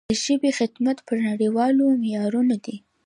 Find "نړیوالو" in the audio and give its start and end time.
1.27-1.85